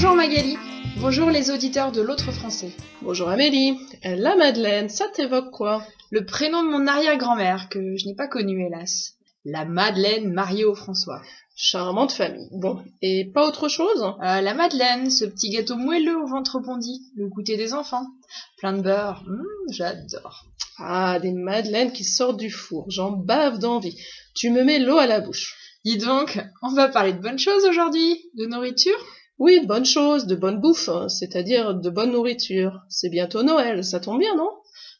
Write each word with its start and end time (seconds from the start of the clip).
Bonjour 0.00 0.14
Magali. 0.14 0.56
Bonjour 0.98 1.28
les 1.28 1.50
auditeurs 1.50 1.90
de 1.90 2.00
l'autre 2.00 2.30
français. 2.30 2.70
Bonjour 3.02 3.30
Amélie. 3.30 3.76
La 4.04 4.36
Madeleine, 4.36 4.88
ça 4.88 5.08
t'évoque 5.08 5.50
quoi? 5.50 5.84
Le 6.12 6.24
prénom 6.24 6.62
de 6.62 6.68
mon 6.68 6.86
arrière-grand-mère, 6.86 7.68
que 7.68 7.96
je 7.96 8.06
n'ai 8.06 8.14
pas 8.14 8.28
connu 8.28 8.64
hélas. 8.64 9.14
La 9.44 9.64
Madeleine 9.64 10.32
mariée 10.32 10.64
au 10.64 10.76
François. 10.76 11.20
Charmante 11.56 12.12
famille. 12.12 12.48
Bon, 12.52 12.80
et 13.02 13.28
pas 13.34 13.44
autre 13.44 13.68
chose? 13.68 14.00
Euh, 14.22 14.40
la 14.40 14.54
Madeleine, 14.54 15.10
ce 15.10 15.24
petit 15.24 15.50
gâteau 15.50 15.74
moelleux 15.74 16.16
au 16.16 16.28
ventre 16.28 16.60
bondi, 16.60 17.02
le 17.16 17.26
goûter 17.26 17.56
des 17.56 17.74
enfants. 17.74 18.06
Plein 18.58 18.74
de 18.74 18.82
beurre, 18.82 19.24
Hum, 19.26 19.42
j'adore. 19.68 20.44
Ah, 20.78 21.18
des 21.18 21.32
madeleines 21.32 21.90
qui 21.90 22.04
sortent 22.04 22.38
du 22.38 22.52
four. 22.52 22.88
J'en 22.88 23.10
bave 23.10 23.58
d'envie. 23.58 23.98
Tu 24.36 24.50
me 24.50 24.62
mets 24.62 24.78
l'eau 24.78 24.98
à 24.98 25.08
la 25.08 25.18
bouche. 25.18 25.56
Dis 25.84 25.98
donc, 25.98 26.38
on 26.62 26.72
va 26.72 26.86
parler 26.86 27.14
de 27.14 27.20
bonnes 27.20 27.40
choses 27.40 27.64
aujourd'hui 27.64 28.16
De 28.36 28.46
nourriture? 28.46 28.94
Oui, 29.38 29.60
de 29.60 29.66
bonnes 29.66 29.84
choses, 29.84 30.26
de 30.26 30.34
bonne 30.34 30.60
bouffe, 30.60 30.88
hein, 30.88 31.08
c'est-à-dire 31.08 31.74
de 31.74 31.90
bonne 31.90 32.10
nourriture. 32.10 32.80
C'est 32.88 33.08
bientôt 33.08 33.44
Noël, 33.44 33.84
ça 33.84 34.00
tombe 34.00 34.18
bien, 34.18 34.34
non? 34.36 34.50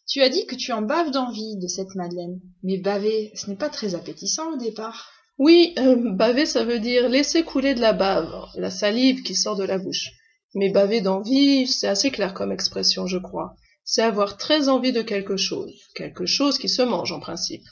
Tu 0.07 0.23
as 0.23 0.29
dit 0.29 0.47
que 0.47 0.55
tu 0.55 0.73
en 0.73 0.81
baves 0.81 1.11
d'envie 1.11 1.57
de 1.57 1.67
cette 1.67 1.95
Madeleine. 1.97 2.41
Mais 2.63 2.79
baver, 2.79 3.33
ce 3.35 3.51
n'est 3.51 3.57
pas 3.57 3.69
très 3.69 3.95
appétissant 3.95 4.53
au 4.53 4.57
départ. 4.57 5.11
Oui, 5.39 5.75
euh, 5.79 5.97
baver, 6.13 6.47
ça 6.47 6.65
veut 6.65 6.79
dire 6.79 7.09
laisser 7.09 7.43
couler 7.43 7.75
de 7.75 7.81
la 7.81 7.93
bave, 7.93 8.33
la 8.55 8.71
salive 8.71 9.23
qui 9.23 9.35
sort 9.35 9.57
de 9.57 9.65
la 9.65 9.79
bouche. 9.79 10.13
Mais 10.55 10.71
baver 10.71 11.01
d'envie, 11.01 11.67
c'est 11.67 11.89
assez 11.89 12.11
clair 12.11 12.33
comme 12.33 12.53
expression, 12.53 13.07
je 13.07 13.19
crois. 13.19 13.55
C'est 13.85 14.03
avoir 14.03 14.37
très 14.37 14.69
envie 14.69 14.93
de 14.93 15.03
quelque 15.03 15.37
chose, 15.37 15.73
quelque 15.95 16.27
chose 16.27 16.59
qui 16.59 16.69
se 16.69 16.83
mange 16.83 17.13
en 17.13 17.21
principe. 17.21 17.65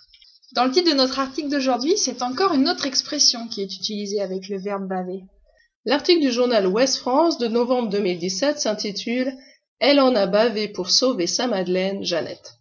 Dans 0.54 0.64
le 0.64 0.70
titre 0.72 0.90
de 0.90 0.96
notre 0.96 1.18
article 1.18 1.48
d'aujourd'hui, 1.48 1.96
c'est 1.96 2.22
encore 2.22 2.54
une 2.54 2.68
autre 2.68 2.86
expression 2.86 3.46
qui 3.48 3.62
est 3.62 3.76
utilisée 3.76 4.20
avec 4.20 4.48
le 4.48 4.58
verbe 4.58 4.88
baver. 4.88 5.22
L'article 5.88 6.20
du 6.20 6.32
journal 6.32 6.66
Ouest 6.66 6.96
France 6.96 7.38
de 7.38 7.46
novembre 7.46 7.90
2017 7.90 8.59
s'intitule 8.59 9.32
Elle 9.79 10.01
en 10.01 10.16
a 10.16 10.26
bavé 10.26 10.66
pour 10.66 10.90
sauver 10.90 11.29
sa 11.29 11.46
Madeleine, 11.46 12.04
Jeannette. 12.04 12.54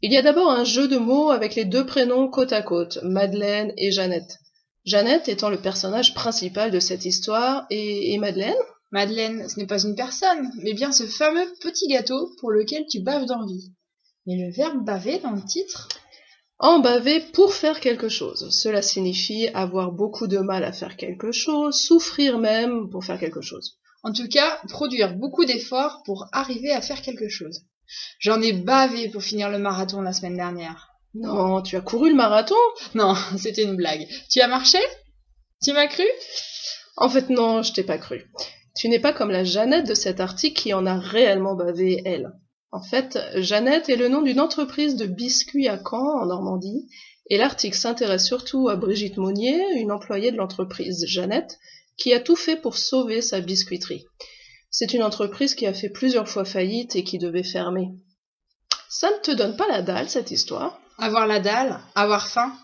Il 0.00 0.10
y 0.10 0.16
a 0.16 0.22
d'abord 0.22 0.50
un 0.50 0.64
jeu 0.64 0.88
de 0.88 0.96
mots 0.96 1.30
avec 1.30 1.54
les 1.54 1.66
deux 1.66 1.84
prénoms 1.84 2.28
côte 2.28 2.54
à 2.54 2.62
côte, 2.62 2.98
Madeleine 3.02 3.74
et 3.76 3.92
Jeannette. 3.92 4.38
Jeannette 4.86 5.28
étant 5.28 5.50
le 5.50 5.60
personnage 5.60 6.14
principal 6.14 6.70
de 6.70 6.80
cette 6.80 7.04
histoire 7.04 7.66
et, 7.68 8.14
et 8.14 8.18
Madeleine? 8.18 8.54
Madeleine, 8.90 9.46
ce 9.50 9.60
n'est 9.60 9.66
pas 9.66 9.84
une 9.84 9.94
personne, 9.94 10.50
mais 10.62 10.72
bien 10.72 10.92
ce 10.92 11.04
fameux 11.04 11.46
petit 11.60 11.88
gâteau 11.88 12.30
pour 12.40 12.50
lequel 12.50 12.86
tu 12.88 13.00
baves 13.00 13.26
d'envie. 13.26 13.70
Mais 14.26 14.36
le 14.36 14.50
verbe 14.50 14.82
baver 14.82 15.18
dans 15.18 15.32
le 15.32 15.44
titre? 15.44 15.88
En 16.62 16.78
baver 16.78 17.18
pour 17.18 17.54
faire 17.54 17.80
quelque 17.80 18.08
chose. 18.08 18.48
Cela 18.50 18.82
signifie 18.82 19.48
avoir 19.48 19.90
beaucoup 19.90 20.28
de 20.28 20.38
mal 20.38 20.62
à 20.62 20.72
faire 20.72 20.96
quelque 20.96 21.32
chose, 21.32 21.76
souffrir 21.76 22.38
même 22.38 22.88
pour 22.88 23.04
faire 23.04 23.18
quelque 23.18 23.40
chose. 23.40 23.80
En 24.04 24.12
tout 24.12 24.28
cas, 24.28 24.60
produire 24.68 25.16
beaucoup 25.16 25.44
d'efforts 25.44 26.04
pour 26.04 26.28
arriver 26.30 26.70
à 26.70 26.80
faire 26.80 27.02
quelque 27.02 27.28
chose. 27.28 27.62
J'en 28.20 28.40
ai 28.40 28.52
bavé 28.52 29.08
pour 29.08 29.24
finir 29.24 29.50
le 29.50 29.58
marathon 29.58 30.02
la 30.02 30.12
semaine 30.12 30.36
dernière. 30.36 30.92
Non, 31.14 31.62
tu 31.62 31.74
as 31.74 31.80
couru 31.80 32.10
le 32.10 32.14
marathon? 32.14 32.54
Non, 32.94 33.16
c'était 33.38 33.64
une 33.64 33.74
blague. 33.74 34.06
Tu 34.30 34.40
as 34.40 34.46
marché? 34.46 34.78
Tu 35.64 35.72
m'as 35.72 35.88
cru? 35.88 36.06
En 36.96 37.08
fait, 37.08 37.28
non, 37.28 37.64
je 37.64 37.72
t'ai 37.72 37.82
pas 37.82 37.98
cru. 37.98 38.30
Tu 38.76 38.88
n'es 38.88 39.00
pas 39.00 39.12
comme 39.12 39.32
la 39.32 39.42
Jeannette 39.42 39.88
de 39.88 39.94
cet 39.94 40.20
article 40.20 40.62
qui 40.62 40.72
en 40.74 40.86
a 40.86 40.96
réellement 40.96 41.56
bavé, 41.56 42.02
elle. 42.04 42.32
En 42.72 42.82
fait, 42.82 43.18
Jeannette 43.36 43.90
est 43.90 43.96
le 43.96 44.08
nom 44.08 44.22
d'une 44.22 44.40
entreprise 44.40 44.96
de 44.96 45.04
biscuits 45.04 45.68
à 45.68 45.78
Caen, 45.78 46.22
en 46.22 46.26
Normandie, 46.26 46.88
et 47.28 47.36
l'article 47.36 47.76
s'intéresse 47.76 48.26
surtout 48.26 48.70
à 48.70 48.76
Brigitte 48.76 49.18
Monnier, 49.18 49.60
une 49.76 49.92
employée 49.92 50.32
de 50.32 50.38
l'entreprise 50.38 51.04
Jeannette, 51.06 51.58
qui 51.98 52.14
a 52.14 52.20
tout 52.20 52.34
fait 52.34 52.56
pour 52.56 52.78
sauver 52.78 53.20
sa 53.20 53.40
biscuiterie. 53.40 54.06
C'est 54.70 54.94
une 54.94 55.02
entreprise 55.02 55.54
qui 55.54 55.66
a 55.66 55.74
fait 55.74 55.90
plusieurs 55.90 56.28
fois 56.28 56.46
faillite 56.46 56.96
et 56.96 57.04
qui 57.04 57.18
devait 57.18 57.42
fermer. 57.42 57.90
Ça 58.88 59.10
ne 59.10 59.20
te 59.22 59.30
donne 59.30 59.56
pas 59.56 59.68
la 59.68 59.82
dalle, 59.82 60.08
cette 60.08 60.30
histoire? 60.30 60.80
Avoir 60.98 61.26
la 61.26 61.40
dalle, 61.40 61.78
avoir 61.94 62.26
faim. 62.26 62.56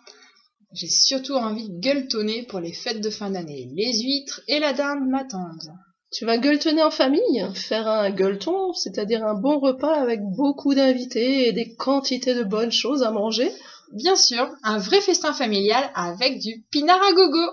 J'ai 0.73 0.89
surtout 0.89 1.35
envie 1.35 1.69
de 1.69 1.81
gueuletonner 1.81 2.45
pour 2.45 2.61
les 2.61 2.73
fêtes 2.73 3.03
de 3.03 3.11
fin 3.11 3.31
d'année. 3.31 3.71
Les 3.75 4.01
huîtres 4.01 4.41
et 4.49 4.59
la 4.59 4.73
dinde 4.73 5.07
m'attendent. 5.07 5.75
Tu 6.11 6.25
vas 6.25 6.39
gueuletonner 6.39 6.83
en 6.83 6.91
famille, 6.91 7.47
faire 7.55 7.87
un 7.87 8.11
gueuleton, 8.11 8.73
c'est-à-dire 8.73 9.27
un 9.27 9.35
bon 9.35 9.59
repas 9.59 9.95
avec 9.95 10.21
beaucoup 10.23 10.75
d'invités 10.75 11.49
et 11.49 11.53
des 11.53 11.75
quantités 11.75 12.35
de 12.35 12.45
bonnes 12.45 12.73
choses 12.73 13.03
à 13.03 13.11
manger. 13.11 13.51
Bien 13.93 14.17
sûr, 14.17 14.49
un 14.63 14.79
vrai 14.79 15.03
festin 15.03 15.35
familial 15.35 15.91
avec 15.95 16.39
du 16.39 16.65
pinard 16.71 17.03
à 17.03 17.13
gogo. 17.13 17.51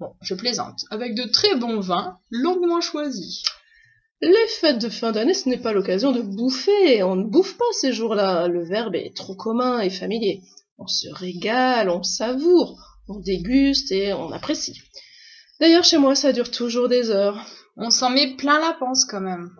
Bon, 0.00 0.14
je 0.20 0.34
plaisante, 0.34 0.80
avec 0.90 1.14
de 1.14 1.30
très 1.30 1.54
bons 1.54 1.78
vins, 1.78 2.18
longuement 2.30 2.80
choisis. 2.80 3.44
Les 4.20 4.46
fêtes 4.48 4.78
de 4.78 4.88
fin 4.88 5.12
d'année, 5.12 5.34
ce 5.34 5.48
n'est 5.48 5.58
pas 5.58 5.72
l'occasion 5.72 6.10
de 6.10 6.22
bouffer, 6.22 7.02
on 7.04 7.14
ne 7.16 7.24
bouffe 7.24 7.56
pas 7.56 7.64
ces 7.72 7.92
jours-là, 7.92 8.48
le 8.48 8.64
verbe 8.64 8.96
est 8.96 9.16
trop 9.16 9.36
commun 9.36 9.80
et 9.80 9.90
familier. 9.90 10.42
On 10.78 10.88
se 10.88 11.08
régale, 11.08 11.88
on 11.88 12.02
savoure, 12.02 12.80
on 13.08 13.20
déguste 13.20 13.92
et 13.92 14.12
on 14.12 14.32
apprécie. 14.32 14.80
D'ailleurs, 15.60 15.84
chez 15.84 15.98
moi, 15.98 16.16
ça 16.16 16.32
dure 16.32 16.50
toujours 16.50 16.88
des 16.88 17.10
heures. 17.10 17.44
On 17.76 17.90
s'en 17.90 18.10
met 18.10 18.34
plein 18.36 18.60
la 18.60 18.74
panse 18.74 19.04
quand 19.04 19.20
même. 19.20 19.50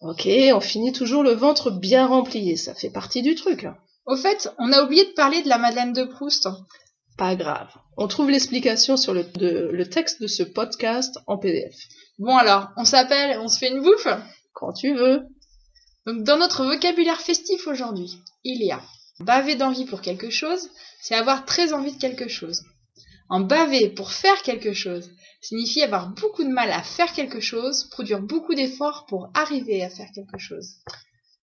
Ok, 0.00 0.28
on 0.52 0.60
finit 0.60 0.92
toujours 0.92 1.22
le 1.22 1.32
ventre 1.32 1.70
bien 1.70 2.06
rempli, 2.06 2.50
et 2.50 2.56
ça 2.56 2.74
fait 2.74 2.90
partie 2.90 3.22
du 3.22 3.34
truc. 3.34 3.66
Au 4.06 4.16
fait, 4.16 4.52
on 4.58 4.72
a 4.72 4.82
oublié 4.82 5.04
de 5.06 5.12
parler 5.12 5.42
de 5.42 5.48
la 5.48 5.58
Madeleine 5.58 5.92
de 5.92 6.04
Proust. 6.04 6.48
Pas 7.16 7.36
grave. 7.36 7.68
On 7.96 8.08
trouve 8.08 8.28
l'explication 8.30 8.96
sur 8.96 9.14
le, 9.14 9.22
de- 9.24 9.70
le 9.72 9.88
texte 9.88 10.20
de 10.20 10.26
ce 10.26 10.42
podcast 10.42 11.18
en 11.26 11.38
PDF. 11.38 11.74
Bon 12.18 12.36
alors, 12.36 12.68
on 12.76 12.84
s'appelle, 12.84 13.38
on 13.40 13.48
se 13.48 13.58
fait 13.58 13.70
une 13.70 13.82
bouffe? 13.82 14.08
Quand 14.52 14.72
tu 14.72 14.94
veux. 14.94 15.22
Donc 16.06 16.22
dans 16.24 16.36
notre 16.36 16.64
vocabulaire 16.64 17.20
festif 17.20 17.66
aujourd'hui, 17.66 18.10
il 18.42 18.62
y 18.62 18.70
a 18.72 18.80
baver 19.20 19.54
d'envie 19.54 19.84
pour 19.86 20.00
quelque 20.02 20.28
chose, 20.28 20.68
c'est 21.00 21.14
avoir 21.14 21.44
très 21.46 21.72
envie 21.72 21.92
de 21.92 21.98
quelque 22.00 22.28
chose. 22.28 22.62
En 23.28 23.40
baver 23.40 23.88
pour 23.88 24.12
faire 24.12 24.42
quelque 24.42 24.72
chose 24.72 25.10
signifie 25.40 25.82
avoir 25.82 26.08
beaucoup 26.08 26.44
de 26.44 26.48
mal 26.48 26.70
à 26.70 26.82
faire 26.82 27.12
quelque 27.12 27.40
chose, 27.40 27.84
produire 27.90 28.20
beaucoup 28.20 28.54
d'efforts 28.54 29.06
pour 29.06 29.30
arriver 29.34 29.82
à 29.82 29.90
faire 29.90 30.08
quelque 30.14 30.38
chose. 30.38 30.76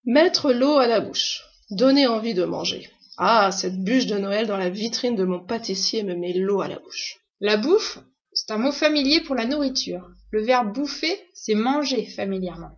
Mettre 0.05 0.51
l'eau 0.51 0.77
à 0.77 0.87
la 0.87 0.99
bouche. 0.99 1.43
Donner 1.69 2.07
envie 2.07 2.33
de 2.33 2.43
manger. 2.43 2.89
Ah, 3.17 3.51
cette 3.51 3.83
bûche 3.83 4.07
de 4.07 4.17
Noël 4.17 4.47
dans 4.47 4.57
la 4.57 4.69
vitrine 4.69 5.15
de 5.15 5.23
mon 5.23 5.39
pâtissier 5.39 6.03
me 6.03 6.15
met 6.15 6.33
l'eau 6.33 6.61
à 6.61 6.67
la 6.67 6.79
bouche. 6.79 7.19
La 7.39 7.57
bouffe, 7.57 7.99
c'est 8.33 8.51
un 8.51 8.57
mot 8.57 8.71
familier 8.71 9.21
pour 9.21 9.35
la 9.35 9.45
nourriture. 9.45 10.09
Le 10.31 10.41
verbe 10.41 10.73
bouffer, 10.73 11.19
c'est 11.33 11.55
manger 11.55 12.05
familièrement. 12.05 12.71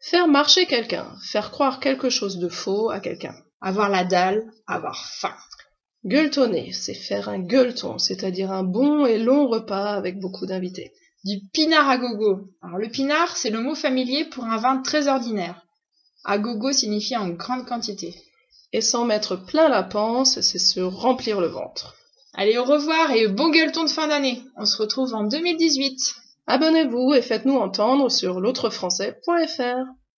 Faire 0.00 0.28
marcher 0.28 0.66
quelqu'un. 0.66 1.14
Faire 1.22 1.50
croire 1.50 1.80
quelque 1.80 2.10
chose 2.10 2.38
de 2.38 2.48
faux 2.48 2.90
à 2.90 3.00
quelqu'un. 3.00 3.34
Avoir 3.60 3.88
la 3.88 4.04
dalle, 4.04 4.44
avoir 4.66 5.06
faim. 5.06 5.34
Gueuletonner, 6.04 6.72
c'est 6.72 6.92
faire 6.94 7.30
un 7.30 7.38
gueuleton, 7.38 7.98
c'est-à-dire 7.98 8.52
un 8.52 8.62
bon 8.62 9.06
et 9.06 9.18
long 9.18 9.48
repas 9.48 9.94
avec 9.94 10.20
beaucoup 10.20 10.44
d'invités. 10.44 10.92
Du 11.24 11.40
pinard 11.54 11.88
à 11.88 11.96
gogo. 11.96 12.50
Alors 12.62 12.76
le 12.76 12.90
pinard, 12.90 13.38
c'est 13.38 13.48
le 13.48 13.60
mot 13.60 13.74
familier 13.74 14.26
pour 14.26 14.44
un 14.44 14.58
vin 14.58 14.82
très 14.82 15.08
ordinaire. 15.08 15.64
À 16.22 16.36
gogo 16.36 16.72
signifie 16.72 17.16
en 17.16 17.30
grande 17.30 17.64
quantité. 17.64 18.14
Et 18.74 18.82
s'en 18.82 19.06
mettre 19.06 19.36
plein 19.36 19.70
la 19.70 19.82
panse, 19.82 20.40
c'est 20.40 20.58
se 20.58 20.80
remplir 20.80 21.40
le 21.40 21.46
ventre. 21.46 21.96
Allez, 22.34 22.58
au 22.58 22.64
revoir 22.64 23.12
et 23.12 23.28
bon 23.28 23.48
gueuleton 23.48 23.84
de 23.84 23.90
fin 23.90 24.08
d'année. 24.08 24.42
On 24.56 24.66
se 24.66 24.76
retrouve 24.76 25.14
en 25.14 25.24
2018. 25.24 25.98
Abonnez-vous 26.46 27.14
et 27.14 27.22
faites-nous 27.22 27.56
entendre 27.56 28.10
sur 28.10 28.40
l'autrefrançais.fr. 28.40 29.86